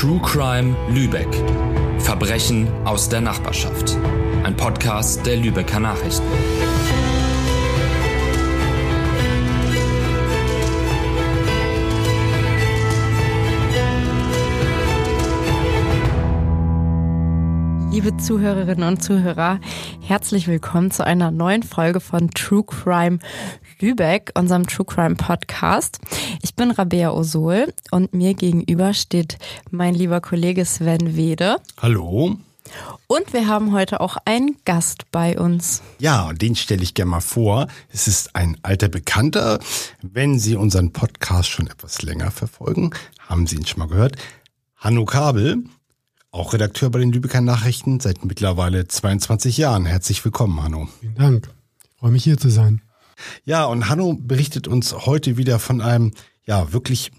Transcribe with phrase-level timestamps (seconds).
[0.00, 1.28] True Crime Lübeck.
[1.98, 3.98] Verbrechen aus der Nachbarschaft.
[4.44, 6.24] Ein Podcast der Lübecker Nachrichten.
[17.92, 19.60] Liebe Zuhörerinnen und Zuhörer,
[20.00, 23.18] herzlich willkommen zu einer neuen Folge von True Crime
[23.80, 25.98] Lübeck, unserem True Crime Podcast.
[26.42, 29.38] Ich bin Rabea Osol und mir gegenüber steht
[29.70, 31.56] mein lieber Kollege Sven Wede.
[31.80, 32.36] Hallo.
[33.06, 35.82] Und wir haben heute auch einen Gast bei uns.
[35.98, 37.68] Ja, den stelle ich gerne mal vor.
[37.92, 39.58] Es ist ein alter Bekannter.
[40.02, 44.16] Wenn Sie unseren Podcast schon etwas länger verfolgen, haben Sie ihn schon mal gehört.
[44.76, 45.64] Hanno Kabel,
[46.30, 49.86] auch Redakteur bei den Lübecker Nachrichten seit mittlerweile 22 Jahren.
[49.86, 50.88] Herzlich willkommen, Hanno.
[51.00, 51.50] Vielen Dank.
[51.82, 52.82] Ich freue mich hier zu sein.
[53.44, 56.12] Ja, und Hanno berichtet uns heute wieder von einem,
[56.44, 57.10] ja, wirklich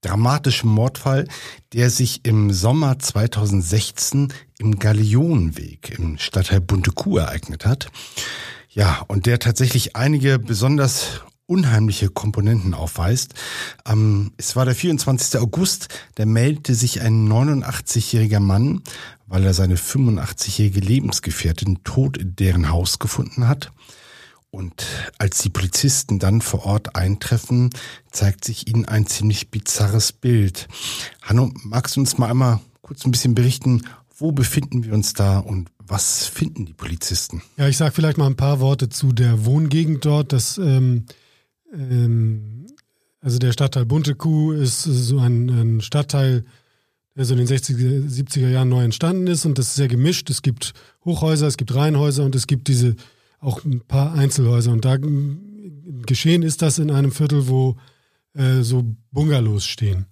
[0.00, 1.26] dramatischen Mordfall,
[1.72, 7.88] der sich im Sommer 2016 im Galeonenweg im Stadtteil Bunte Kuh ereignet hat.
[8.68, 13.34] Ja, und der tatsächlich einige besonders unheimliche Komponenten aufweist.
[13.86, 15.40] Ähm, es war der 24.
[15.40, 18.82] August, da meldete sich ein 89-jähriger Mann,
[19.26, 23.72] weil er seine 85-jährige Lebensgefährtin tot in deren Haus gefunden hat.
[24.50, 24.86] Und
[25.18, 27.70] als die Polizisten dann vor Ort eintreffen,
[28.10, 30.68] zeigt sich ihnen ein ziemlich bizarres Bild.
[31.20, 33.82] Hanno, magst du uns mal einmal kurz ein bisschen berichten,
[34.16, 37.42] wo befinden wir uns da und was finden die Polizisten?
[37.56, 40.32] Ja, ich sage vielleicht mal ein paar Worte zu der Wohngegend dort.
[40.32, 41.04] Das, ähm,
[41.72, 42.66] ähm,
[43.20, 46.44] also der Stadtteil Bunte Kuh ist so ein, ein Stadtteil,
[47.14, 50.30] der so in den 60er, 70er Jahren neu entstanden ist und das ist sehr gemischt.
[50.30, 50.74] Es gibt
[51.04, 52.96] Hochhäuser, es gibt Reihenhäuser und es gibt diese
[53.40, 54.72] auch ein paar Einzelhäuser.
[54.72, 54.96] Und da
[56.06, 57.76] geschehen ist das in einem Viertel, wo
[58.34, 60.06] äh, so Bungalows stehen.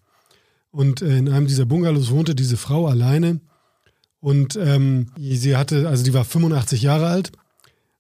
[0.71, 3.41] Und äh, in einem dieser Bungalows wohnte diese Frau alleine.
[4.21, 7.33] Und ähm, sie hatte, also die war 85 Jahre alt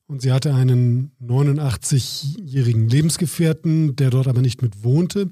[0.07, 5.31] und sie hatte einen 89-jährigen Lebensgefährten, der dort aber nicht mit wohnte.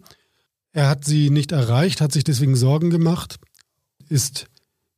[0.72, 3.38] Er hat sie nicht erreicht, hat sich deswegen Sorgen gemacht,
[4.08, 4.46] ist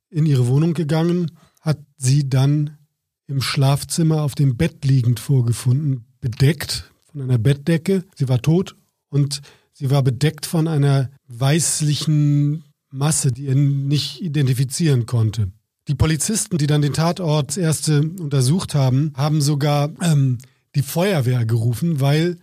[0.09, 2.77] in ihre Wohnung gegangen, hat sie dann
[3.27, 8.03] im Schlafzimmer auf dem Bett liegend vorgefunden, bedeckt von einer Bettdecke.
[8.15, 8.75] Sie war tot
[9.09, 9.41] und
[9.73, 15.51] sie war bedeckt von einer weißlichen Masse, die er nicht identifizieren konnte.
[15.87, 20.39] Die Polizisten, die dann den Tatort erste untersucht haben, haben sogar ähm,
[20.73, 22.37] die Feuerwehr gerufen, weil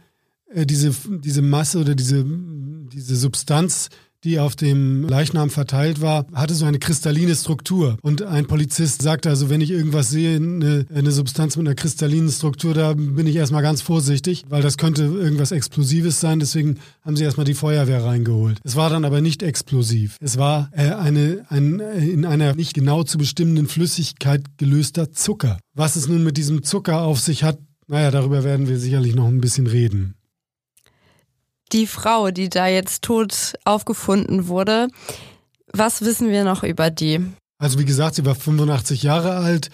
[0.53, 3.89] äh, diese, diese Masse oder diese, diese Substanz
[4.25, 7.97] die auf dem Leichnam verteilt war, hatte so eine kristalline Struktur.
[8.03, 12.31] Und ein Polizist sagte also, wenn ich irgendwas sehe, eine, eine Substanz mit einer kristallinen
[12.31, 16.39] Struktur, da bin ich erstmal ganz vorsichtig, weil das könnte irgendwas Explosives sein.
[16.39, 18.59] Deswegen haben sie erstmal die Feuerwehr reingeholt.
[18.65, 20.17] Es war dann aber nicht explosiv.
[20.21, 25.59] Es war äh, eine, ein in einer nicht genau zu bestimmenden Flüssigkeit gelöster Zucker.
[25.75, 29.27] Was es nun mit diesem Zucker auf sich hat, naja, darüber werden wir sicherlich noch
[29.27, 30.15] ein bisschen reden
[31.73, 34.89] die Frau, die da jetzt tot aufgefunden wurde,
[35.73, 37.21] was wissen wir noch über die?
[37.59, 39.71] Also wie gesagt, sie war 85 Jahre alt.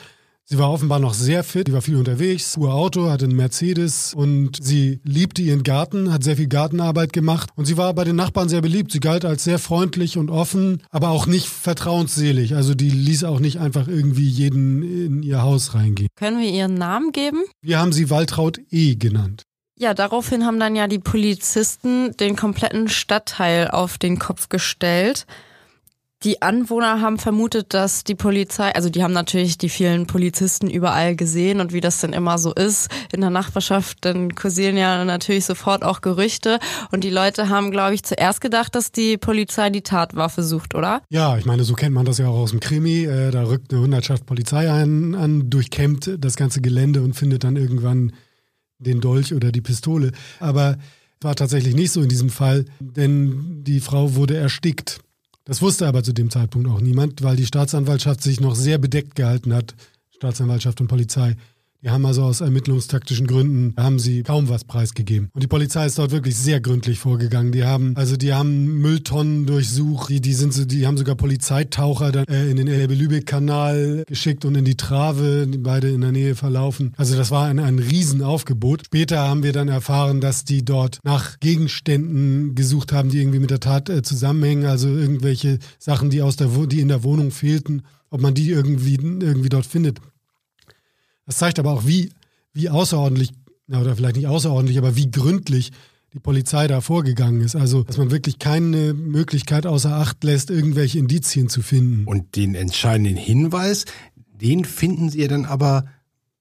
[0.51, 4.15] Sie war offenbar noch sehr fit, sie war viel unterwegs, fuhr Auto, hatte einen Mercedes
[4.15, 8.17] und sie liebte ihren Garten, hat sehr viel Gartenarbeit gemacht und sie war bei den
[8.17, 8.91] Nachbarn sehr beliebt.
[8.91, 12.55] Sie galt als sehr freundlich und offen, aber auch nicht vertrauensselig.
[12.55, 16.09] Also die ließ auch nicht einfach irgendwie jeden in ihr Haus reingehen.
[16.17, 17.43] Können wir ihren Namen geben?
[17.61, 19.43] Wir haben sie Waltraud E genannt.
[19.81, 25.25] Ja, daraufhin haben dann ja die Polizisten den kompletten Stadtteil auf den Kopf gestellt.
[26.25, 31.15] Die Anwohner haben vermutet, dass die Polizei, also die haben natürlich die vielen Polizisten überall
[31.15, 35.45] gesehen und wie das denn immer so ist in der Nachbarschaft, dann kursieren ja natürlich
[35.45, 36.59] sofort auch Gerüchte
[36.91, 41.03] und die Leute haben, glaube ich, zuerst gedacht, dass die Polizei die Tatwaffe sucht, oder?
[41.09, 43.05] Ja, ich meine, so kennt man das ja auch aus dem Krimi.
[43.05, 47.55] Äh, da rückt eine Hundertschaft Polizei ein, an, durchkämmt das ganze Gelände und findet dann
[47.55, 48.13] irgendwann
[48.79, 50.13] den Dolch oder die Pistole.
[50.41, 50.79] Aber
[51.21, 55.01] war tatsächlich nicht so in diesem Fall, denn die Frau wurde erstickt.
[55.45, 59.15] Das wusste aber zu dem Zeitpunkt auch niemand, weil die Staatsanwaltschaft sich noch sehr bedeckt
[59.15, 59.75] gehalten hat,
[60.15, 61.37] Staatsanwaltschaft und Polizei,
[61.83, 65.31] die haben also aus ermittlungstaktischen Gründen, haben sie kaum was preisgegeben.
[65.33, 67.53] Und die Polizei ist dort wirklich sehr gründlich vorgegangen.
[67.53, 72.11] Die haben, also die haben Mülltonnen durchsucht, die, die sind so, die haben sogar Polizeitaucher
[72.11, 76.35] dann, äh, in den Elbe-Lübeck-Kanal geschickt und in die Trave, die beide in der Nähe
[76.35, 76.95] verlaufen.
[76.97, 78.87] Also das war ein, ein Riesenaufgebot.
[78.87, 83.51] Später haben wir dann erfahren, dass die dort nach Gegenständen gesucht haben, die irgendwie mit
[83.51, 87.83] der Tat äh, zusammenhängen, also irgendwelche Sachen, die aus der, die in der Wohnung fehlten,
[88.11, 90.01] ob man die irgendwie, irgendwie dort findet.
[91.29, 92.09] Das zeigt aber auch, wie,
[92.55, 93.33] wie außerordentlich,
[93.69, 95.73] oder vielleicht nicht außerordentlich, aber wie gründlich
[96.15, 97.55] die Polizei da vorgegangen ist.
[97.55, 102.07] Also, dass man wirklich keine Möglichkeit außer Acht lässt, irgendwelche Indizien zu finden.
[102.07, 103.85] Und den entscheidenden Hinweis,
[104.17, 105.85] den finden Sie ja dann aber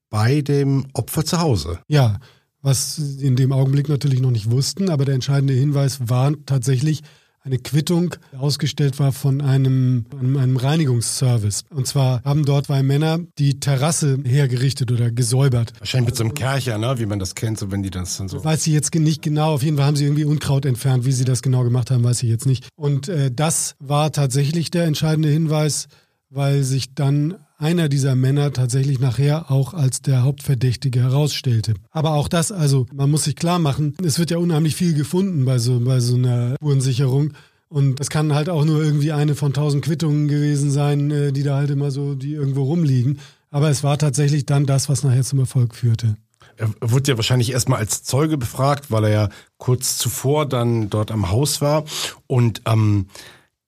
[0.10, 1.80] bei dem Opfer zu Hause.
[1.90, 2.20] Ja,
[2.62, 7.02] was sie in dem Augenblick natürlich noch nicht wussten, aber der entscheidende Hinweis war tatsächlich
[7.48, 11.64] eine Quittung ausgestellt war von einem, einem Reinigungsservice.
[11.70, 15.74] Und zwar haben dort zwei Männer die Terrasse hergerichtet oder gesäubert.
[15.80, 17.00] Wahrscheinlich mit so einem Kercher, ne?
[17.00, 18.44] wie man das kennt, so wenn die das dann so.
[18.44, 19.54] Weiß ich jetzt nicht genau.
[19.54, 21.06] Auf jeden Fall haben sie irgendwie Unkraut entfernt.
[21.06, 22.68] Wie sie das genau gemacht haben, weiß ich jetzt nicht.
[22.76, 25.88] Und äh, das war tatsächlich der entscheidende Hinweis,
[26.30, 31.74] weil sich dann einer dieser Männer tatsächlich nachher auch als der Hauptverdächtige herausstellte.
[31.92, 35.46] Aber auch das, also man muss sich klar machen, es wird ja unheimlich viel gefunden
[35.46, 37.34] bei so, bei so einer Spurensicherung.
[37.70, 41.44] Und es kann halt auch nur irgendwie eine von tausend Quittungen gewesen sein, äh, die
[41.44, 43.20] da halt immer so, die irgendwo rumliegen.
[43.52, 46.16] Aber es war tatsächlich dann das, was nachher zum Erfolg führte.
[46.56, 51.12] Er wurde ja wahrscheinlich erstmal als Zeuge befragt, weil er ja kurz zuvor dann dort
[51.12, 51.84] am Haus war.
[52.26, 53.08] Und ähm,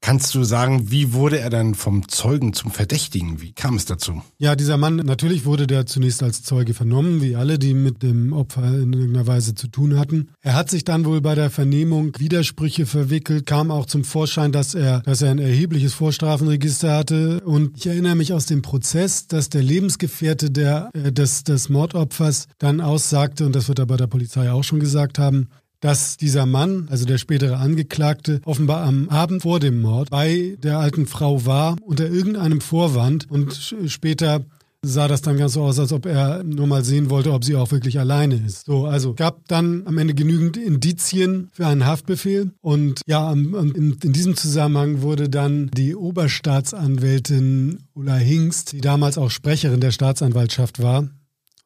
[0.02, 3.42] Kannst du sagen, wie wurde er dann vom Zeugen zum Verdächtigen?
[3.42, 4.22] Wie kam es dazu?
[4.38, 8.32] Ja, dieser Mann, natürlich wurde der zunächst als Zeuge vernommen, wie alle, die mit dem
[8.32, 10.30] Opfer in irgendeiner Weise zu tun hatten.
[10.42, 14.74] Er hat sich dann wohl bei der Vernehmung Widersprüche verwickelt, kam auch zum Vorschein, dass
[14.74, 17.42] er, dass er ein erhebliches Vorstrafenregister hatte.
[17.42, 22.48] Und ich erinnere mich aus dem Prozess, dass der Lebensgefährte der, äh, des, des Mordopfers
[22.58, 25.50] dann aussagte, und das wird er bei der Polizei auch schon gesagt haben,
[25.80, 30.80] dass dieser Mann, also der spätere Angeklagte, offenbar am Abend vor dem Mord bei der
[30.80, 34.46] alten Frau war unter irgendeinem Vorwand und später
[34.82, 37.56] sah das dann ganz so aus, als ob er nur mal sehen wollte, ob sie
[37.56, 38.66] auch wirklich alleine ist.
[38.66, 44.14] So, also gab dann am Ende genügend Indizien für einen Haftbefehl und ja, in, in
[44.14, 51.10] diesem Zusammenhang wurde dann die Oberstaatsanwältin Ulla Hingst, die damals auch Sprecherin der Staatsanwaltschaft war,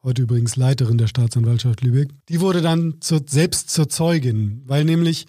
[0.04, 5.26] heute übrigens Leiterin der Staatsanwaltschaft Lübeck, die wurde dann zur, selbst zur Zeugin, weil nämlich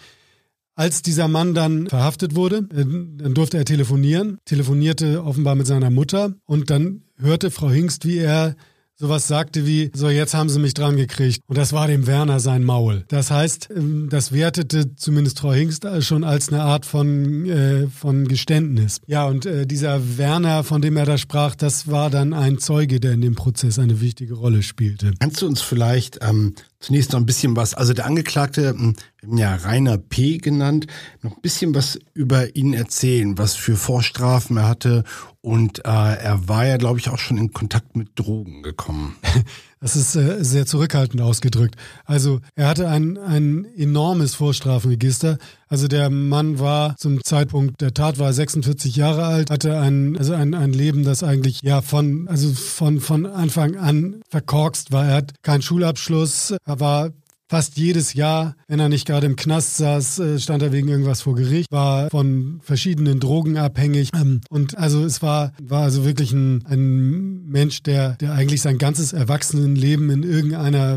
[0.76, 5.90] als dieser Mann dann verhaftet wurde, äh, dann durfte er telefonieren, telefonierte offenbar mit seiner
[5.90, 8.56] Mutter und dann hörte Frau Hingst, wie er
[8.98, 11.42] sowas sagte wie, so jetzt haben sie mich dran gekriegt.
[11.48, 13.06] Und das war dem Werner sein Maul.
[13.08, 18.28] Das heißt, ähm, das wertete zumindest Frau Hingst schon als eine Art von, äh, von
[18.28, 19.02] Geständnis.
[19.08, 23.00] Ja, und äh, dieser Werner, von dem er da sprach, das war dann ein Zeuge,
[23.00, 25.14] der in dem Prozess eine wichtige Rolle spielte.
[25.20, 28.96] Kannst du uns vielleicht ähm, zunächst noch ein bisschen was, also der Angeklagte, hm,
[29.36, 30.38] ja Rainer P.
[30.38, 30.88] genannt,
[31.22, 35.04] noch ein bisschen was über ihn erzählen, was für Vorstrafen er hatte
[35.42, 39.16] und äh, er war ja, glaube ich, auch schon in Kontakt mit Drogen gekommen.
[39.82, 41.76] Das ist äh, sehr zurückhaltend ausgedrückt.
[42.06, 45.38] Also er hatte ein, ein enormes Vorstrafenregister.
[45.68, 50.34] Also der Mann war zum Zeitpunkt der Tat war 46 Jahre alt, hatte ein, also
[50.34, 55.06] ein, ein Leben, das eigentlich ja von, also von, von Anfang an verkorkst war.
[55.06, 57.12] Er hat keinen Schulabschluss, er war
[57.48, 61.22] fast jedes Jahr, wenn er nicht gerade im Knast saß, äh, stand er wegen irgendwas
[61.22, 64.10] vor Gericht, war von verschiedenen Drogen abhängig.
[64.16, 68.78] Ähm, und also es war, war also wirklich ein, ein Mensch, der, der eigentlich sein
[68.78, 70.96] ganzes Erwachsenenleben in irgendeiner,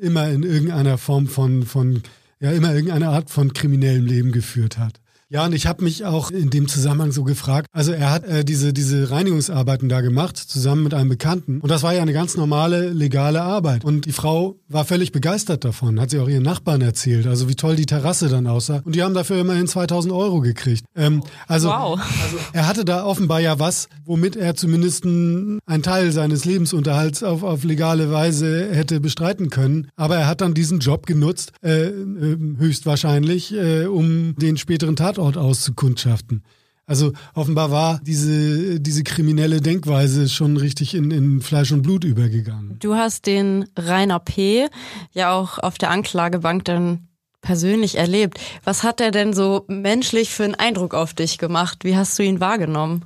[0.00, 2.02] immer in irgendeiner Form von, von,
[2.40, 5.00] ja, immer irgendeine Art von kriminellem Leben geführt hat.
[5.32, 7.68] Ja, und ich habe mich auch in dem Zusammenhang so gefragt.
[7.70, 11.60] Also er hat äh, diese, diese Reinigungsarbeiten da gemacht, zusammen mit einem Bekannten.
[11.60, 13.84] Und das war ja eine ganz normale, legale Arbeit.
[13.84, 17.54] Und die Frau war völlig begeistert davon, hat sie auch ihren Nachbarn erzählt, also wie
[17.54, 18.82] toll die Terrasse dann aussah.
[18.84, 20.84] Und die haben dafür immerhin 2000 Euro gekriegt.
[20.96, 22.00] Ähm, also, wow.
[22.22, 27.44] also er hatte da offenbar ja was, womit er zumindest einen Teil seines Lebensunterhalts auf,
[27.44, 29.90] auf legale Weise hätte bestreiten können.
[29.94, 35.19] Aber er hat dann diesen Job genutzt, äh, äh höchstwahrscheinlich, äh, um den späteren Tatort
[35.20, 36.42] Tatort auszukundschaften.
[36.86, 42.78] Also offenbar war diese, diese kriminelle Denkweise schon richtig in, in Fleisch und Blut übergegangen.
[42.80, 44.66] Du hast den Rainer P.
[45.12, 47.08] ja auch auf der Anklagebank dann
[47.42, 48.40] persönlich erlebt.
[48.64, 51.84] Was hat er denn so menschlich für einen Eindruck auf dich gemacht?
[51.84, 53.04] Wie hast du ihn wahrgenommen?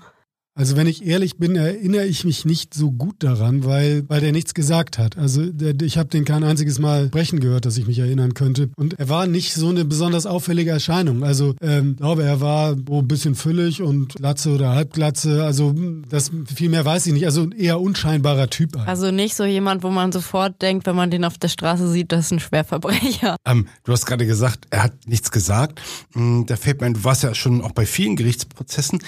[0.57, 4.31] Also wenn ich ehrlich bin, erinnere ich mich nicht so gut daran, weil, weil der
[4.31, 5.19] nichts gesagt hat.
[5.19, 8.71] Also der, ich habe den kein einziges Mal sprechen gehört, dass ich mich erinnern könnte.
[8.77, 11.25] Und er war nicht so eine besonders auffällige Erscheinung.
[11.25, 15.43] Also ähm, glaube, er war so ein bisschen füllig und Glatze oder Halbglatze.
[15.43, 15.75] Also
[16.09, 17.27] das viel mehr weiß ich nicht.
[17.27, 18.77] Also eher unscheinbarer Typ.
[18.77, 18.89] Eigentlich.
[18.89, 22.13] Also nicht so jemand, wo man sofort denkt, wenn man den auf der Straße sieht,
[22.13, 23.37] das ist ein Schwerverbrecher.
[23.47, 25.81] Ähm, du hast gerade gesagt, er hat nichts gesagt.
[26.13, 29.01] Hm, da fällt mir, du warst ja schon auch bei vielen Gerichtsprozessen.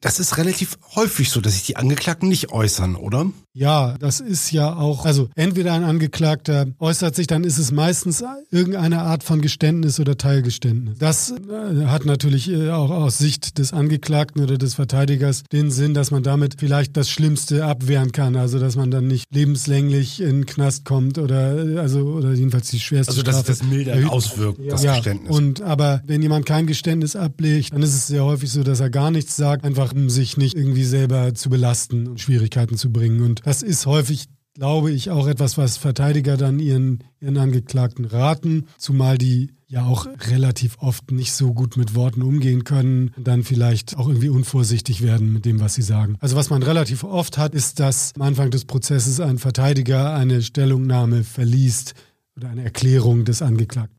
[0.00, 3.26] Das ist relativ häufig so, dass sich die Angeklagten nicht äußern, oder?
[3.52, 8.22] Ja, das ist ja auch, also entweder ein Angeklagter äußert sich, dann ist es meistens
[8.52, 10.98] irgendeine Art von Geständnis oder Teilgeständnis.
[10.98, 15.92] Das äh, hat natürlich äh, auch aus Sicht des Angeklagten oder des Verteidigers den Sinn,
[15.94, 20.28] dass man damit vielleicht das Schlimmste abwehren kann, also dass man dann nicht lebenslänglich in
[20.28, 23.94] den Knast kommt oder äh, also oder jedenfalls die schwerste Also dass Strafe das milder
[23.94, 24.10] erhöht.
[24.10, 25.36] auswirkt, das ja, Geständnis.
[25.36, 28.90] Und aber wenn jemand kein Geständnis ablegt, dann ist es sehr häufig so, dass er
[28.90, 33.22] gar nichts sagt, einfach um sich nicht irgendwie selber zu belasten und Schwierigkeiten zu bringen.
[33.22, 38.66] Und das ist häufig, glaube ich, auch etwas, was Verteidiger dann ihren, ihren Angeklagten raten,
[38.78, 43.98] zumal die ja auch relativ oft nicht so gut mit Worten umgehen können, dann vielleicht
[43.98, 46.16] auch irgendwie unvorsichtig werden mit dem, was sie sagen.
[46.20, 50.42] Also was man relativ oft hat, ist, dass am Anfang des Prozesses ein Verteidiger eine
[50.42, 51.94] Stellungnahme verliest
[52.34, 53.97] oder eine Erklärung des Angeklagten.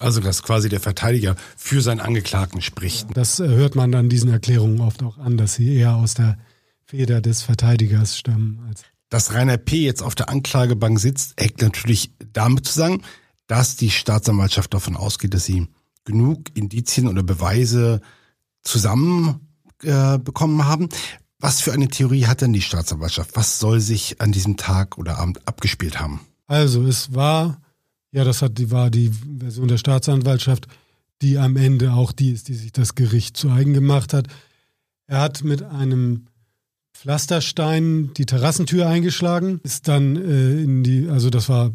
[0.00, 3.06] Also dass quasi der Verteidiger für seinen Angeklagten spricht.
[3.14, 6.38] Das äh, hört man dann diesen Erklärungen oft auch an, dass sie eher aus der
[6.84, 8.64] Feder des Verteidigers stammen.
[8.66, 9.82] Als Dass Rainer P.
[9.82, 13.02] jetzt auf der Anklagebank sitzt, hängt natürlich damit zusammen,
[13.46, 15.68] dass die Staatsanwaltschaft davon ausgeht, dass sie
[16.04, 18.00] genug Indizien oder Beweise
[18.62, 19.48] zusammen
[19.82, 20.88] äh, bekommen haben.
[21.38, 23.30] Was für eine Theorie hat denn die Staatsanwaltschaft?
[23.34, 26.20] Was soll sich an diesem Tag oder Abend abgespielt haben?
[26.50, 27.59] also es war,
[28.12, 30.66] ja, das hat die war die Version der Staatsanwaltschaft,
[31.22, 34.26] die am Ende auch die ist, die sich das Gericht zu eigen gemacht hat.
[35.06, 36.26] Er hat mit einem
[36.94, 41.72] Pflasterstein die Terrassentür eingeschlagen, ist dann äh, in die, also das war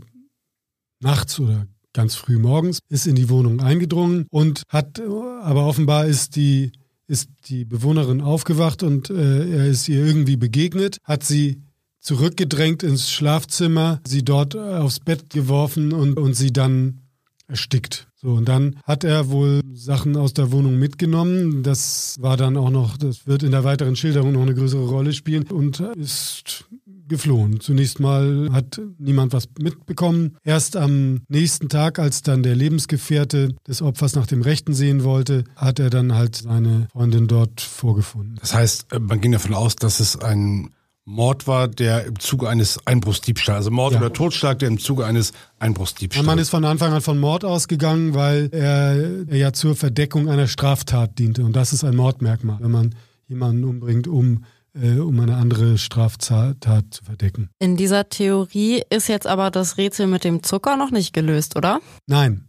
[1.00, 6.36] nachts oder ganz früh morgens, ist in die Wohnung eingedrungen und hat, aber offenbar ist
[6.36, 6.74] die,
[7.08, 11.62] ist die Bewohnerin aufgewacht und äh, er ist ihr irgendwie begegnet, hat sie
[12.06, 17.02] zurückgedrängt ins Schlafzimmer, sie dort äh, aufs Bett geworfen und, und sie dann
[17.48, 18.08] erstickt.
[18.16, 21.64] So, und dann hat er wohl Sachen aus der Wohnung mitgenommen.
[21.64, 25.14] Das war dann auch noch, das wird in der weiteren Schilderung noch eine größere Rolle
[25.14, 26.66] spielen und ist
[27.08, 27.60] geflohen.
[27.60, 30.38] Zunächst mal hat niemand was mitbekommen.
[30.44, 35.44] Erst am nächsten Tag, als dann der Lebensgefährte des Opfers nach dem Rechten sehen wollte,
[35.56, 38.38] hat er dann halt seine Freundin dort vorgefunden.
[38.40, 40.70] Das heißt, äh, man ging davon aus, dass es ein
[41.06, 44.00] Mord war, der im Zuge eines Einbruchsdiebstahls, also Mord Ja.
[44.00, 46.26] oder Totschlag, der im Zuge eines Der Einbruchsdiebstahls.
[46.26, 50.48] Mann ist von Anfang an von Mord ausgegangen, weil er, er ja zur Verdeckung einer
[50.48, 51.46] Straftat diente.
[51.46, 52.96] Und das ist ein Mordmerkmal, wenn man
[53.28, 56.58] jemanden umbringt, um, äh, um eine andere Straftat
[56.90, 57.50] zu verdecken.
[57.60, 61.82] In dieser Theorie ist jetzt aber das Rätsel mit dem Zucker noch nicht gelöst, oder?
[62.08, 62.46] Nein.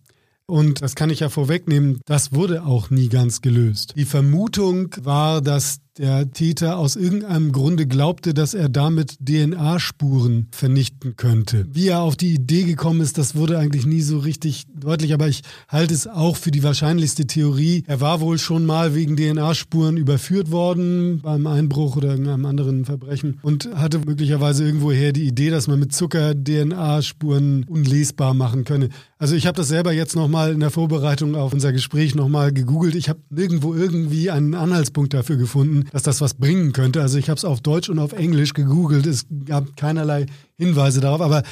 [0.46, 3.94] Und das kann ich ja vorwegnehmen, das wurde auch nie ganz gelöst.
[3.96, 11.16] Die Vermutung war, dass der Täter aus irgendeinem Grunde glaubte, dass er damit DNA-Spuren vernichten
[11.16, 11.66] könnte.
[11.72, 15.28] Wie er auf die Idee gekommen ist, das wurde eigentlich nie so richtig deutlich, aber
[15.28, 17.84] ich halte es auch für die wahrscheinlichste Theorie.
[17.86, 23.38] Er war wohl schon mal wegen DNA-Spuren überführt worden beim Einbruch oder irgendeinem anderen Verbrechen
[23.42, 28.90] und hatte möglicherweise irgendwoher die Idee, dass man mit Zucker DNA-Spuren unlesbar machen könne.
[29.18, 32.94] Also ich habe das selber jetzt nochmal in der Vorbereitung auf unser Gespräch nochmal gegoogelt.
[32.94, 37.00] Ich habe nirgendwo irgendwie einen Anhaltspunkt dafür gefunden, dass das was bringen könnte.
[37.02, 39.06] Also ich habe es auf Deutsch und auf Englisch gegoogelt.
[39.06, 40.26] Es gab keinerlei
[40.56, 41.20] Hinweise darauf.
[41.20, 41.42] Aber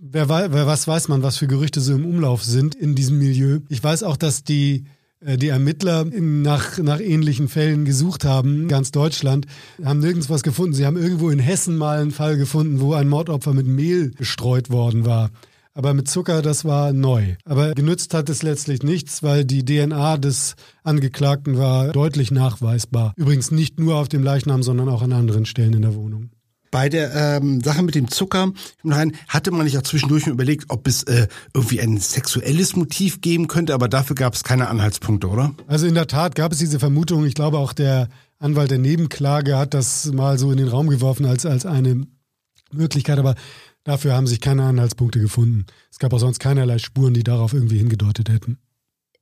[0.00, 3.18] wer, wei- wer was weiß man, was für Gerüchte so im Umlauf sind in diesem
[3.18, 3.60] Milieu.
[3.68, 4.84] Ich weiß auch, dass die
[5.20, 9.46] äh, die Ermittler nach, nach ähnlichen Fällen gesucht haben, ganz Deutschland,
[9.84, 10.74] haben nirgends was gefunden.
[10.74, 14.70] Sie haben irgendwo in Hessen mal einen Fall gefunden, wo ein Mordopfer mit Mehl bestreut
[14.70, 15.30] worden war.
[15.78, 17.36] Aber mit Zucker, das war neu.
[17.44, 23.12] Aber genützt hat es letztlich nichts, weil die DNA des Angeklagten war deutlich nachweisbar.
[23.14, 26.30] Übrigens nicht nur auf dem Leichnam, sondern auch an anderen Stellen in der Wohnung.
[26.72, 28.50] Bei der ähm, Sache mit dem Zucker
[28.82, 33.20] im Rein hatte man sich auch zwischendurch überlegt, ob es äh, irgendwie ein sexuelles Motiv
[33.20, 35.54] geben könnte, aber dafür gab es keine Anhaltspunkte, oder?
[35.68, 37.24] Also in der Tat gab es diese Vermutung.
[37.24, 38.08] Ich glaube auch der
[38.40, 42.04] Anwalt der Nebenklage hat das mal so in den Raum geworfen als, als eine
[42.72, 43.34] Möglichkeit, aber
[43.88, 45.66] dafür haben sich keine Anhaltspunkte gefunden.
[45.90, 48.58] Es gab auch sonst keinerlei Spuren, die darauf irgendwie hingedeutet hätten.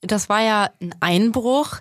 [0.01, 1.79] Das war ja ein Einbruch.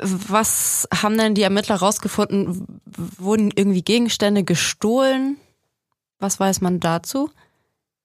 [0.00, 2.80] Was haben denn die Ermittler rausgefunden?
[2.86, 5.38] Wurden irgendwie Gegenstände gestohlen?
[6.18, 7.30] Was weiß man dazu?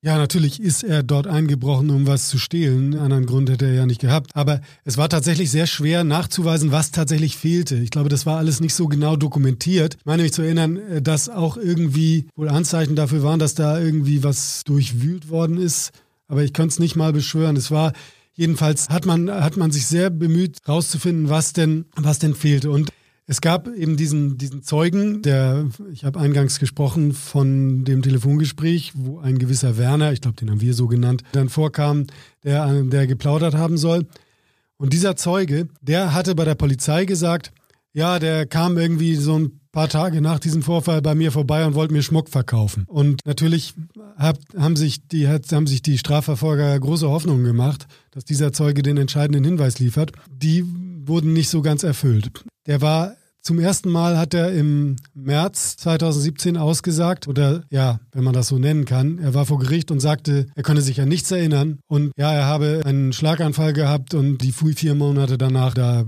[0.04, 2.94] Ja, natürlich ist er dort eingebrochen, um was zu stehlen.
[2.94, 4.32] Anderen Grund hätte er ja nicht gehabt.
[4.34, 7.76] Aber es war tatsächlich sehr schwer nachzuweisen, was tatsächlich fehlte.
[7.76, 9.96] Ich glaube, das war alles nicht so genau dokumentiert.
[9.98, 13.80] Ich meine mich zu erinnern, äh, dass auch irgendwie wohl Anzeichen dafür waren, dass da
[13.80, 15.92] irgendwie was durchwühlt worden ist.
[16.28, 17.56] Aber ich könnte es nicht mal beschwören.
[17.56, 17.94] Es war
[18.34, 22.70] jedenfalls hat man hat man sich sehr bemüht, rauszufinden, was denn was denn fehlte.
[22.70, 22.90] Und
[23.26, 29.18] es gab eben diesen, diesen Zeugen, der, ich habe eingangs gesprochen von dem Telefongespräch, wo
[29.18, 32.06] ein gewisser Werner, ich glaube, den haben wir so genannt, dann vorkam,
[32.42, 34.06] der, der geplaudert haben soll.
[34.76, 37.52] Und dieser Zeuge, der hatte bei der Polizei gesagt,
[37.94, 41.74] ja, der kam irgendwie so ein paar Tage nach diesem Vorfall bei mir vorbei und
[41.74, 42.84] wollte mir Schmuck verkaufen.
[42.86, 43.74] Und natürlich
[44.16, 48.98] hab, haben, sich die, haben sich die Strafverfolger große Hoffnungen gemacht, dass dieser Zeuge den
[48.98, 50.12] entscheidenden Hinweis liefert.
[50.30, 50.64] Die
[51.06, 52.30] wurden nicht so ganz erfüllt.
[52.66, 58.32] Der war zum ersten Mal hat er im März 2017 ausgesagt, oder ja, wenn man
[58.32, 59.18] das so nennen kann.
[59.18, 61.78] Er war vor Gericht und sagte, er könne sich an nichts erinnern.
[61.86, 66.06] Und ja, er habe einen Schlaganfall gehabt und die vier Monate danach da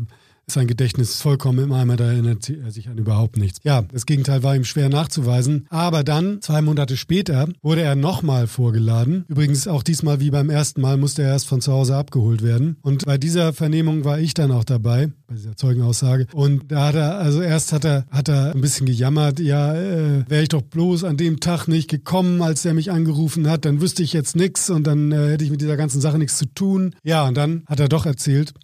[0.48, 3.58] sein Gedächtnis vollkommen im Eimer, da erinnert er sich an überhaupt nichts.
[3.64, 5.66] Ja, das Gegenteil war ihm schwer nachzuweisen.
[5.70, 9.24] Aber dann, zwei Monate später, wurde er nochmal vorgeladen.
[9.26, 12.76] Übrigens auch diesmal wie beim ersten Mal musste er erst von zu Hause abgeholt werden.
[12.82, 16.28] Und bei dieser Vernehmung war ich dann auch dabei, bei dieser Zeugenaussage.
[16.32, 20.24] Und da hat er, also erst hat er, hat er ein bisschen gejammert, ja, äh,
[20.28, 23.80] wäre ich doch bloß an dem Tag nicht gekommen, als er mich angerufen hat, dann
[23.80, 26.46] wüsste ich jetzt nichts und dann äh, hätte ich mit dieser ganzen Sache nichts zu
[26.46, 26.94] tun.
[27.02, 28.54] Ja, und dann hat er doch erzählt,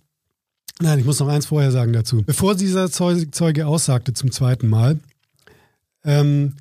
[0.81, 2.23] Nein, ich muss noch eins vorher sagen dazu.
[2.23, 4.99] Bevor dieser Zeuge aussagte zum zweiten Mal,
[6.05, 6.55] ähm,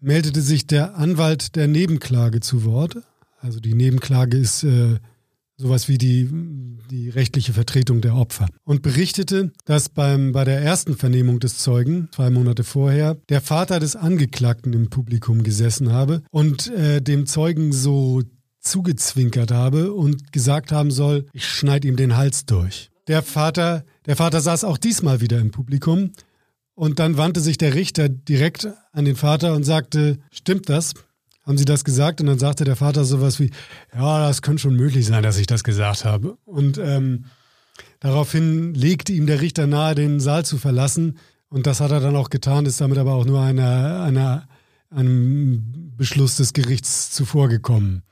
[0.00, 2.96] meldete sich der Anwalt der Nebenklage zu Wort.
[3.40, 4.98] Also die Nebenklage ist äh,
[5.56, 6.28] sowas wie die,
[6.90, 8.46] die rechtliche Vertretung der Opfer.
[8.64, 13.80] Und berichtete, dass beim, bei der ersten Vernehmung des Zeugen, zwei Monate vorher, der Vater
[13.80, 18.22] des Angeklagten im Publikum gesessen habe und äh, dem Zeugen so
[18.66, 22.90] zugezwinkert habe und gesagt haben soll, ich schneide ihm den Hals durch.
[23.06, 26.12] Der Vater, der Vater saß auch diesmal wieder im Publikum
[26.74, 30.94] und dann wandte sich der Richter direkt an den Vater und sagte, stimmt das?
[31.44, 32.20] Haben Sie das gesagt?
[32.20, 33.50] Und dann sagte der Vater sowas wie,
[33.94, 36.36] ja, das könnte schon möglich sein, dass ich das gesagt habe.
[36.44, 37.26] Und ähm,
[38.00, 41.18] daraufhin legte ihm der Richter nahe, den Saal zu verlassen.
[41.48, 44.48] Und das hat er dann auch getan, ist damit aber auch nur einer, einer,
[44.90, 48.02] einem Beschluss des Gerichts zuvorgekommen.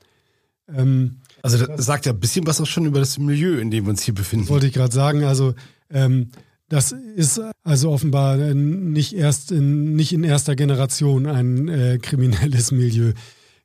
[0.73, 3.85] Ähm, also das sagt ja ein bisschen was auch schon über das Milieu, in dem
[3.85, 4.49] wir uns hier befinden.
[4.49, 5.23] Wollte ich gerade sagen.
[5.23, 5.53] Also
[5.89, 6.29] ähm,
[6.69, 13.13] das ist also offenbar nicht erst in, nicht in erster Generation ein äh, kriminelles Milieu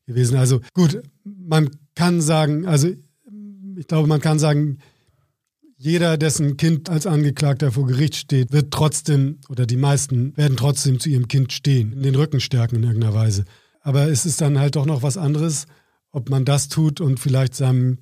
[0.07, 0.37] gewesen.
[0.37, 2.89] Also gut, man kann sagen, also
[3.77, 4.79] ich glaube, man kann sagen,
[5.83, 11.01] jeder, dessen Kind als Angeklagter vor Gericht steht, wird trotzdem, oder die meisten werden trotzdem
[11.01, 13.47] zu ihrem Kind stehen, den Rücken stärken in irgendeiner Weise.
[13.81, 15.65] Aber es ist dann halt doch noch was anderes,
[16.13, 17.99] ob man das tut und vielleicht seinem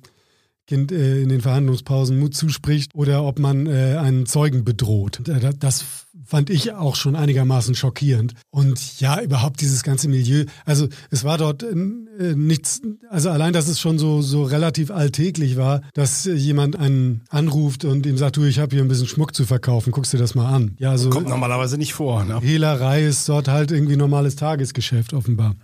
[0.69, 5.19] Kind äh, in den Verhandlungspausen Mut zuspricht oder ob man äh, einen Zeugen bedroht.
[5.59, 5.83] Das
[6.29, 8.35] fand ich auch schon einigermaßen schockierend.
[8.51, 10.45] Und ja, überhaupt dieses ganze Milieu.
[10.65, 15.57] Also es war dort äh, nichts, also allein, dass es schon so, so relativ alltäglich
[15.57, 19.33] war, dass jemand einen anruft und ihm sagt, du, ich habe hier ein bisschen Schmuck
[19.33, 20.75] zu verkaufen, guckst dir das mal an.
[20.77, 22.23] Ja, also, Kommt normalerweise nicht vor.
[22.25, 22.39] Ne?
[22.41, 25.55] Hehlerei ist dort halt irgendwie normales Tagesgeschäft offenbar.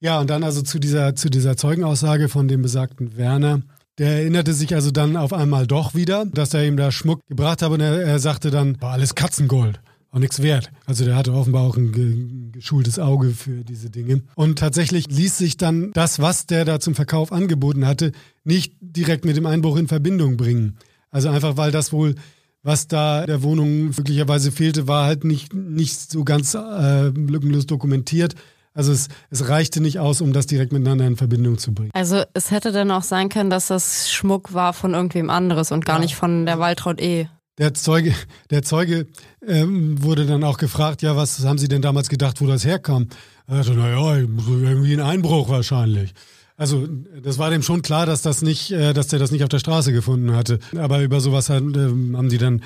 [0.00, 3.62] Ja, und dann also zu dieser, zu dieser Zeugenaussage von dem besagten Werner.
[3.98, 7.62] Der erinnerte sich also dann auf einmal doch wieder, dass er ihm da Schmuck gebracht
[7.62, 9.80] habe und er, er sagte dann, war alles Katzengold,
[10.12, 10.70] auch nichts wert.
[10.86, 14.22] Also der hatte offenbar auch ein ge geschultes Auge für diese Dinge.
[14.36, 18.12] Und tatsächlich ließ sich dann das, was der da zum Verkauf angeboten hatte,
[18.44, 20.76] nicht direkt mit dem Einbruch in Verbindung bringen.
[21.10, 22.14] Also einfach, weil das wohl
[22.62, 28.34] was da der Wohnung möglicherweise fehlte, war halt nicht, nicht so ganz äh, lückenlos dokumentiert.
[28.78, 31.90] Also es, es reichte nicht aus, um das direkt miteinander in Verbindung zu bringen.
[31.94, 35.84] Also es hätte dann auch sein können, dass das Schmuck war von irgendwem anderes und
[35.84, 36.02] gar ja.
[36.02, 37.26] nicht von der Waltraud E.
[37.58, 38.14] Der Zeuge,
[38.50, 39.08] der Zeuge
[39.44, 43.08] ähm, wurde dann auch gefragt, ja, was haben Sie denn damals gedacht, wo das herkam?
[43.48, 46.14] Er sagte, naja, irgendwie ein Einbruch wahrscheinlich.
[46.56, 46.86] Also
[47.20, 49.58] das war dem schon klar, dass das nicht, äh, dass der das nicht auf der
[49.58, 50.60] Straße gefunden hatte.
[50.76, 52.62] Aber über sowas äh, haben die dann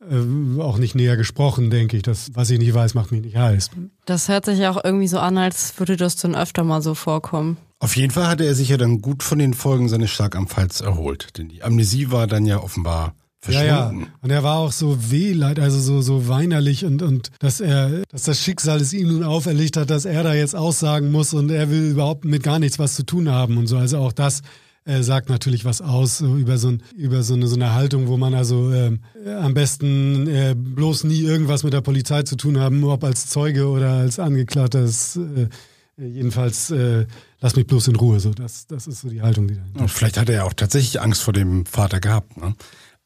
[0.00, 2.02] äh, auch nicht näher gesprochen, denke ich.
[2.02, 3.70] Das, was ich nicht weiß, macht mich nicht heiß.
[4.04, 7.56] Das hört sich auch irgendwie so an, als würde das dann öfter mal so vorkommen.
[7.78, 11.36] Auf jeden Fall hatte er sich ja dann gut von den Folgen seines Schlaganfalls erholt.
[11.38, 13.14] Denn die Amnesie war dann ja offenbar
[13.48, 13.92] ja, ja.
[14.22, 18.22] Und er war auch so wehleid, also so, so weinerlich und, und dass er, dass
[18.22, 21.70] das Schicksal es ihm nun auferlegt hat, dass er da jetzt aussagen muss und er
[21.70, 23.76] will überhaupt mit gar nichts was zu tun haben und so.
[23.76, 24.42] Also auch das
[24.86, 28.06] äh, sagt natürlich was aus so über, so, ein, über so, eine, so eine Haltung,
[28.06, 28.96] wo man also äh,
[29.38, 33.68] am besten äh, bloß nie irgendwas mit der Polizei zu tun haben, ob als Zeuge
[33.68, 34.82] oder als Angeklagter.
[34.82, 35.48] Das, äh,
[35.96, 37.06] jedenfalls äh,
[37.40, 38.20] lass mich bloß in Ruhe.
[38.20, 39.88] So, das, das ist so die Haltung, die da.
[39.88, 42.36] Vielleicht hat er ja auch tatsächlich Angst vor dem Vater gehabt.
[42.36, 42.54] Ne?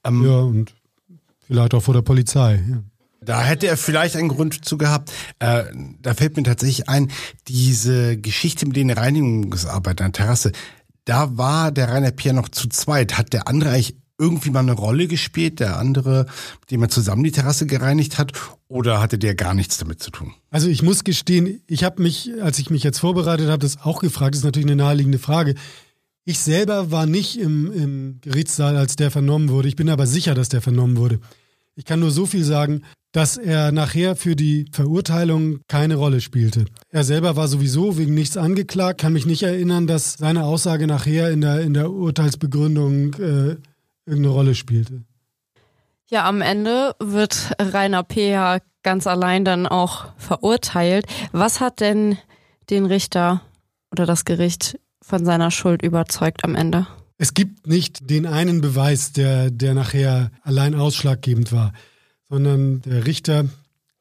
[0.04, 0.74] Ähm, ja, und
[1.46, 2.62] vielleicht auch vor der Polizei.
[2.68, 2.82] Ja.
[3.22, 5.12] Da hätte er vielleicht einen Grund zu gehabt.
[5.40, 5.64] Äh,
[6.00, 7.10] da fällt mir tatsächlich ein,
[7.48, 10.52] diese Geschichte mit den Reinigungsarbeitern an der Terrasse,
[11.10, 13.18] da war der Rainer Pierre noch zu zweit.
[13.18, 16.26] Hat der andere eigentlich irgendwie mal eine Rolle gespielt, der andere,
[16.60, 18.32] mit dem er zusammen die Terrasse gereinigt hat,
[18.68, 20.34] oder hatte der gar nichts damit zu tun?
[20.50, 24.00] Also ich muss gestehen, ich habe mich, als ich mich jetzt vorbereitet habe, das auch
[24.00, 25.56] gefragt, das ist natürlich eine naheliegende Frage.
[26.24, 29.66] Ich selber war nicht im, im Gerichtssaal, als der vernommen wurde.
[29.66, 31.18] Ich bin aber sicher, dass der vernommen wurde.
[31.74, 36.66] Ich kann nur so viel sagen, dass er nachher für die Verurteilung keine Rolle spielte.
[36.90, 41.30] Er selber war sowieso wegen nichts angeklagt, kann mich nicht erinnern, dass seine Aussage nachher
[41.30, 43.56] in der, in der Urteilsbegründung äh,
[44.06, 45.02] irgendeine Rolle spielte.
[46.06, 48.30] Ja, am Ende wird Rainer P.
[48.30, 51.06] ja ganz allein dann auch verurteilt.
[51.32, 52.18] Was hat denn
[52.70, 53.42] den Richter
[53.92, 56.86] oder das Gericht von seiner Schuld überzeugt am Ende?
[57.18, 61.72] Es gibt nicht den einen Beweis, der, der nachher allein ausschlaggebend war,
[62.30, 63.46] sondern der Richter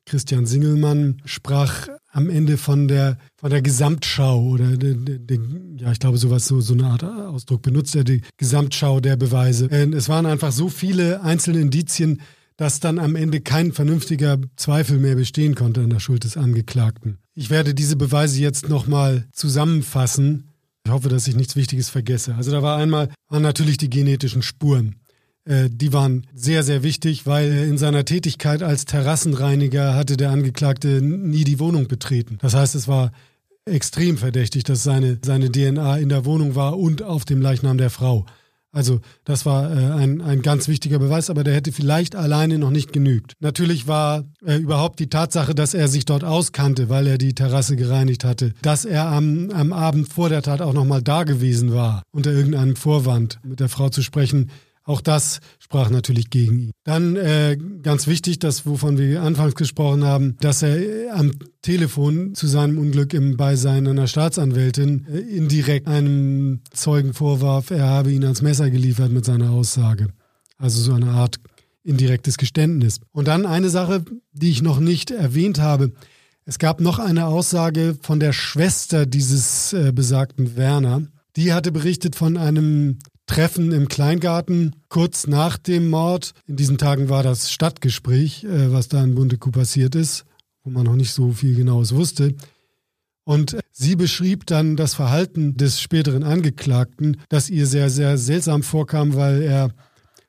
[0.06, 5.39] Christian Singelmann sprach am Ende von der, von der Gesamtschau oder de, de, de,
[5.78, 9.70] ja, ich glaube, sowas, so, so eine Art Ausdruck benutzt er, die Gesamtschau der Beweise.
[9.70, 12.22] Es waren einfach so viele einzelne Indizien,
[12.58, 17.20] dass dann am Ende kein vernünftiger Zweifel mehr bestehen konnte an der Schuld des Angeklagten.
[17.36, 20.50] Ich werde diese Beweise jetzt nochmal zusammenfassen.
[20.84, 22.36] Ich hoffe, dass ich nichts Wichtiges vergesse.
[22.36, 24.96] Also da war einmal, waren natürlich die genetischen Spuren.
[25.45, 31.02] Äh, die waren sehr, sehr wichtig, weil in seiner Tätigkeit als Terrassenreiniger hatte der Angeklagte
[31.02, 32.38] nie die Wohnung betreten.
[32.41, 33.12] Das heißt, es war
[33.65, 37.89] extrem verdächtig, dass seine, seine DNA in der Wohnung war und auf dem Leichnam der
[37.89, 38.25] Frau.
[38.71, 42.69] Also das war äh, ein, ein ganz wichtiger Beweis, aber der hätte vielleicht alleine noch
[42.69, 43.34] nicht genügt.
[43.39, 47.75] Natürlich war äh, überhaupt die Tatsache, dass er sich dort auskannte, weil er die Terrasse
[47.75, 52.04] gereinigt hatte, dass er am, am Abend vor der Tat auch nochmal da gewesen war,
[52.12, 54.52] unter irgendeinem Vorwand mit der Frau zu sprechen,
[54.89, 56.71] auch das sprach natürlich gegen ihn.
[56.84, 62.34] Dann äh, ganz wichtig, das wovon wir anfangs gesprochen haben, dass er äh, am Telefon
[62.34, 68.23] zu seinem Unglück im Beisein einer Staatsanwältin äh, indirekt einem Zeugen vorwarf, er habe ihn
[68.23, 70.08] ans Messer geliefert mit seiner Aussage.
[70.58, 71.39] Also so eine Art
[71.84, 72.99] indirektes Geständnis.
[73.12, 75.93] Und dann eine Sache, die ich noch nicht erwähnt habe.
[76.45, 81.04] Es gab noch eine Aussage von der Schwester dieses äh, besagten Werner.
[81.36, 82.97] Die hatte berichtet von einem
[83.30, 86.34] Treffen im Kleingarten kurz nach dem Mord.
[86.48, 90.26] In diesen Tagen war das Stadtgespräch, äh, was da in Bundeku passiert ist,
[90.63, 92.34] wo man noch nicht so viel Genaues wusste.
[93.26, 99.13] Und sie beschrieb dann das Verhalten des späteren Angeklagten, das ihr sehr, sehr seltsam vorkam,
[99.13, 99.70] weil er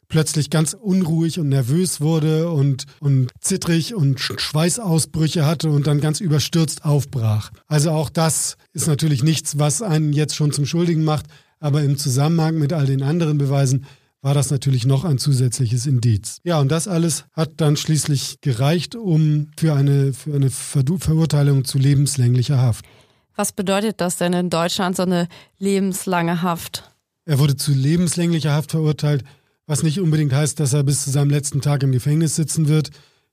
[0.09, 6.21] plötzlich ganz unruhig und nervös wurde und, und zittrig und Schweißausbrüche hatte und dann ganz
[6.21, 7.51] überstürzt aufbrach.
[7.67, 11.25] Also auch das ist natürlich nichts, was einen jetzt schon zum Schuldigen macht,
[11.61, 13.87] aber im Zusammenhang mit all den anderen Beweisen
[14.23, 16.41] war das natürlich noch ein zusätzliches Indiz.
[16.43, 21.65] Ja, und das alles hat dann schließlich gereicht, um für eine, für eine Ver Verurteilung
[21.65, 22.85] zu lebenslänglicher Haft.
[23.37, 26.91] Was bedeutet das denn in Deutschland, so eine lebenslange Haft?
[27.25, 29.25] Er wurde zu lebenslänglicher Haft verurteilt,
[29.67, 32.91] was nicht unbedingt heißt, dass er bis zu seinem letzten Tag im Gefängnis sitzen wird.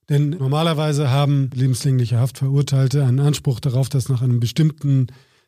[0.09, 5.07] Denn normalerweise haben lebenslängliche Haftverurteilte einen Anspruch darauf, dass nach einem bestimmten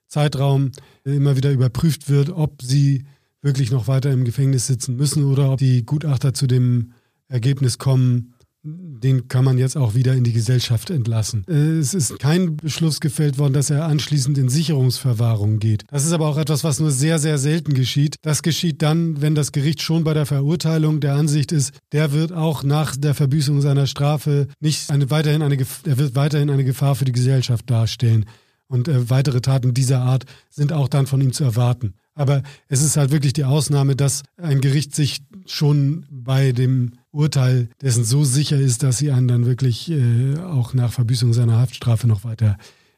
[0.09, 0.71] Zeitraum
[1.05, 3.05] immer wieder überprüft wird, ob sie
[3.41, 6.91] wirklich noch weiter im Gefängnis sitzen müssen oder ob die Gutachter zu dem
[7.29, 11.45] Ergebnis kommen, den kann man jetzt auch wieder in die Gesellschaft entlassen.
[11.47, 15.85] Äh, es ist kein Beschluss gefällt worden, dass er anschließend in Sicherungsverwahrung geht.
[15.89, 18.17] Das ist aber auch etwas, was nur sehr, sehr selten geschieht.
[18.21, 22.33] Das geschieht dann, wenn das Gericht schon bei der Verurteilung der Ansicht ist, der wird
[22.33, 26.95] auch nach der Verbüßung seiner Strafe nicht eine, weiterhin eine, er wird weiterhin eine Gefahr
[26.95, 28.25] für die Gesellschaft darstellen.
[28.69, 31.95] Und äh, weitere Taten dieser Art sind auch dann von ihm zu erwarten.
[32.13, 37.69] Aber es ist halt wirklich die Ausnahme, dass ein Gericht sich schon bei dem Urteil
[37.81, 42.07] dessen so sicher ist, dass sie einen dann wirklich äh, auch nach Verbüßung seiner Haftstrafe
[42.07, 42.57] noch weiter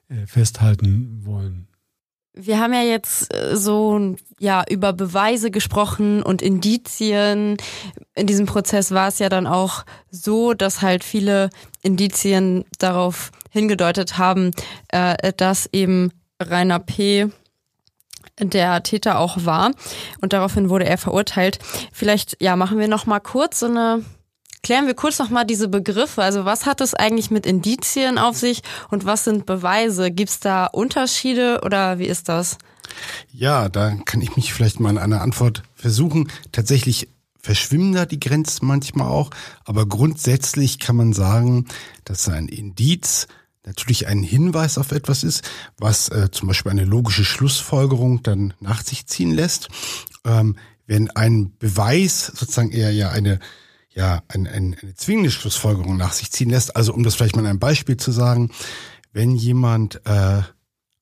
[0.09, 1.67] äh, festhalten wollen.
[2.33, 7.57] Wir haben ja jetzt äh, so ja über Beweise gesprochen und Indizien.
[8.15, 11.49] In diesem Prozess war es ja dann auch so, dass halt viele
[11.81, 14.51] Indizien darauf hingedeutet haben,
[14.89, 17.27] äh, dass eben Rainer P.
[18.39, 19.71] der Täter auch war
[20.21, 21.59] und daraufhin wurde er verurteilt.
[21.91, 24.05] Vielleicht ja machen wir noch mal kurz so eine
[24.63, 26.21] Klären wir kurz nochmal diese Begriffe.
[26.21, 30.11] Also was hat es eigentlich mit Indizien auf sich und was sind Beweise?
[30.11, 32.57] Gibt es da Unterschiede oder wie ist das?
[33.31, 36.31] Ja, da kann ich mich vielleicht mal in einer Antwort versuchen.
[36.51, 37.07] Tatsächlich
[37.39, 39.31] verschwimmen da die Grenzen manchmal auch,
[39.65, 41.65] aber grundsätzlich kann man sagen,
[42.05, 43.27] dass ein Indiz
[43.65, 45.43] natürlich ein Hinweis auf etwas ist,
[45.77, 49.69] was äh, zum Beispiel eine logische Schlussfolgerung dann nach sich ziehen lässt.
[50.23, 50.55] Ähm,
[50.87, 53.39] wenn ein Beweis sozusagen eher ja eine
[53.93, 56.75] ja ein, ein, eine zwingende Schlussfolgerung nach sich ziehen lässt.
[56.75, 58.51] Also um das vielleicht mal ein Beispiel zu sagen,
[59.13, 60.41] wenn jemand äh,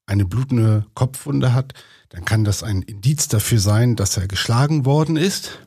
[0.06, 1.73] eine blutende Kopfwunde hat,
[2.10, 5.60] dann kann das ein Indiz dafür sein, dass er geschlagen worden ist.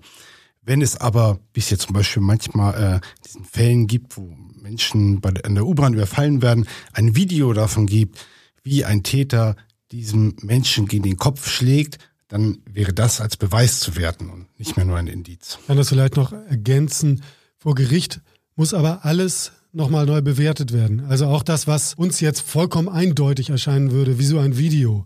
[0.61, 5.21] Wenn es aber, wie es jetzt zum Beispiel manchmal äh, diesen Fällen gibt, wo Menschen
[5.21, 8.25] bei an der U-Bahn überfallen werden, ein Video davon gibt,
[8.63, 9.57] wie ein Täter
[9.91, 11.99] diesem Menschen gegen den Kopf schlägt
[12.33, 15.59] dann wäre das als Beweis zu werten und nicht mehr nur ein Indiz.
[15.61, 17.23] Ich kann das vielleicht noch ergänzen.
[17.59, 18.23] Vor Gericht
[18.57, 21.05] muss aber alles nochmal neu bewertet werden.
[21.05, 25.05] Also auch das, was uns jetzt vollkommen eindeutig erscheinen würde, wie so ein Video.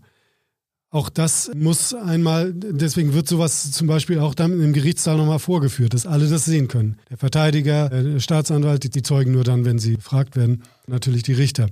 [0.89, 5.93] Auch das muss einmal, deswegen wird sowas zum Beispiel auch dann im Gerichtssaal nochmal vorgeführt,
[5.93, 6.97] dass alle das sehen können.
[7.09, 11.67] Der Verteidiger, der Staatsanwalt, die, Zeugen nur dann, wenn sie gefragt werden, natürlich die Richter.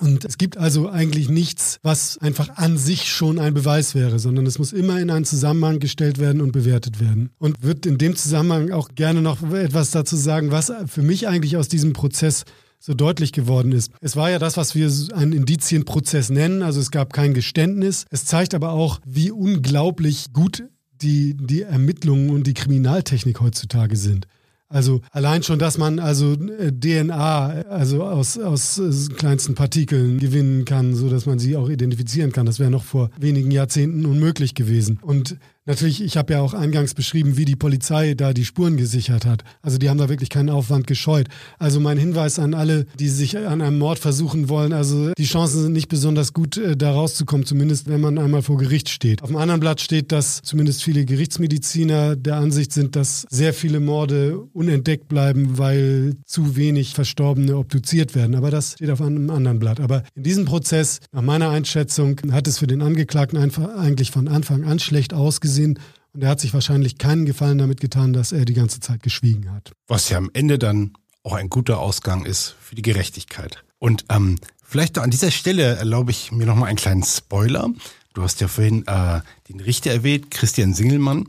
[0.00, 4.46] Und es gibt also eigentlich nichts, was einfach an sich schon ein Beweis wäre, sondern
[4.46, 7.30] es muss immer in einen Zusammenhang gestellt werden und bewertet werden.
[7.38, 11.56] Und wird in dem Zusammenhang auch gerne noch etwas dazu sagen, was für mich eigentlich
[11.56, 12.44] aus diesem Prozess
[12.80, 13.90] so deutlich geworden ist.
[14.00, 18.06] Es war ja das, was wir einen Indizienprozess nennen, also es gab kein Geständnis.
[18.10, 20.64] Es zeigt aber auch, wie unglaublich gut
[21.02, 24.26] die, die Ermittlungen und die Kriminaltechnik heutzutage sind.
[24.70, 30.66] Also allein schon, dass man also äh, DNA, also aus, aus äh, kleinsten Partikeln gewinnen
[30.66, 32.44] kann, so dass man sie auch identifizieren kann.
[32.44, 34.98] Das wäre noch vor wenigen Jahrzehnten unmöglich gewesen.
[35.00, 39.26] Und Natürlich, ich habe ja auch eingangs beschrieben, wie die Polizei da die Spuren gesichert
[39.26, 39.44] hat.
[39.60, 41.28] Also die haben da wirklich keinen Aufwand gescheut.
[41.58, 45.60] Also mein Hinweis an alle, die sich an einem Mord versuchen wollen, also die Chancen
[45.60, 49.22] sind nicht besonders gut, äh, da rauszukommen, zumindest wenn man einmal vor Gericht steht.
[49.22, 53.78] Auf dem anderen Blatt steht, dass zumindest viele Gerichtsmediziner der Ansicht sind, dass sehr viele
[53.78, 58.36] Morde unentdeckt bleiben, weil zu wenig Verstorbene obduziert werden.
[58.36, 59.80] Aber das steht auf einem anderen Blatt.
[59.80, 64.28] Aber in diesem Prozess, nach meiner Einschätzung, hat es für den Angeklagten einfach eigentlich von
[64.28, 65.78] Anfang an schlecht ausgesehen gesehen
[66.12, 69.52] und er hat sich wahrscheinlich keinen Gefallen damit getan, dass er die ganze Zeit geschwiegen
[69.52, 69.72] hat.
[69.86, 73.62] Was ja am Ende dann auch ein guter Ausgang ist für die Gerechtigkeit.
[73.78, 77.68] Und ähm, vielleicht an dieser Stelle erlaube ich mir nochmal einen kleinen Spoiler.
[78.14, 81.28] Du hast ja vorhin äh, den Richter erwähnt, Christian Singelmann.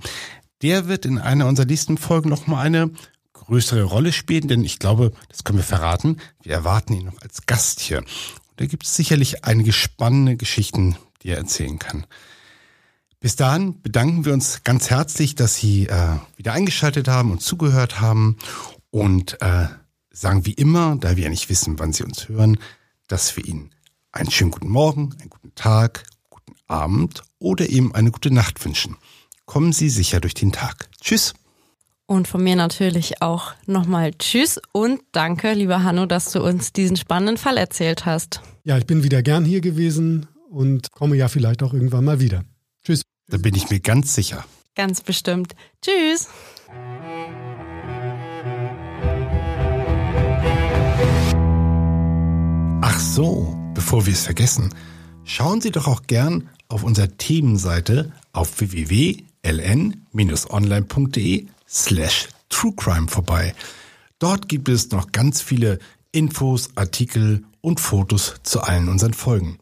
[0.62, 2.92] Der wird in einer unserer nächsten Folgen nochmal eine
[3.34, 7.46] größere Rolle spielen, denn ich glaube, das können wir verraten, wir erwarten ihn noch als
[7.46, 8.00] Gast hier.
[8.00, 8.08] Und
[8.58, 12.06] da gibt es sicherlich einige spannende Geschichten, die er erzählen kann.
[13.20, 18.00] Bis dahin bedanken wir uns ganz herzlich, dass Sie äh, wieder eingeschaltet haben und zugehört
[18.00, 18.38] haben
[18.92, 19.68] und äh,
[20.10, 22.60] sagen wie immer, da wir ja nicht wissen, wann Sie uns hören,
[23.08, 23.72] dass wir Ihnen
[24.14, 28.96] einen schönen guten Morgen, einen guten Tag, guten Abend oder eben eine gute Nacht wünschen.
[29.46, 30.90] Kommen Sie sicher durch den Tag.
[31.02, 31.34] Tschüss.
[32.06, 36.96] Und von mir natürlich auch nochmal Tschüss und danke, lieber Hanno, dass du uns diesen
[36.96, 38.42] spannenden Fall erzählt hast.
[38.64, 42.46] Ja, ich bin wieder gern hier gewesen und komme ja vielleicht auch irgendwann mal wieder.
[43.30, 44.44] Da bin ich mir ganz sicher.
[44.76, 45.56] Ganz bestimmt.
[45.82, 46.28] Tschüss.
[52.82, 54.74] Ach so, bevor wir es vergessen,
[55.24, 63.56] schauen Sie doch auch gern auf unserer Themenseite auf www.ln-online.de slash truecrime vorbei.
[64.20, 65.80] Dort gibt es noch ganz viele
[66.12, 69.60] Infos, Artikel und Fotos zu allen unseren Folgen.